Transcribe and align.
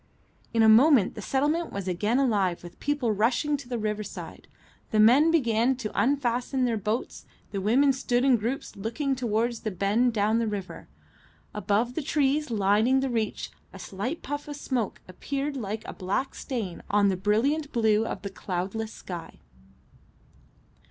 In 0.51 0.63
a 0.63 0.67
moment 0.67 1.13
the 1.13 1.21
settlement 1.21 1.71
was 1.71 1.87
again 1.87 2.17
alive 2.17 2.63
with 2.63 2.79
people 2.79 3.11
rushing 3.11 3.55
to 3.57 3.69
the 3.69 3.77
riverside. 3.77 4.47
The 4.89 4.99
men 4.99 5.29
began 5.29 5.75
to 5.75 5.91
unfasten 5.93 6.65
their 6.65 6.75
boats, 6.75 7.27
the 7.51 7.61
women 7.61 7.93
stood 7.93 8.25
in 8.25 8.35
groups 8.37 8.75
looking 8.75 9.15
towards 9.15 9.59
the 9.59 9.69
bend 9.69 10.11
down 10.13 10.39
the 10.39 10.47
river. 10.47 10.87
Above 11.53 11.93
the 11.93 12.01
trees 12.01 12.49
lining 12.49 13.01
the 13.01 13.11
reach 13.11 13.51
a 13.73 13.77
slight 13.77 14.23
puff 14.23 14.47
of 14.47 14.55
smoke 14.55 15.01
appeared 15.07 15.55
like 15.55 15.87
a 15.87 15.93
black 15.93 16.33
stain 16.33 16.81
on 16.89 17.09
the 17.09 17.15
brilliant 17.15 17.71
blue 17.71 18.03
of 18.07 18.23
the 18.23 18.31
cloudless 18.31 18.91
sky. 18.91 19.37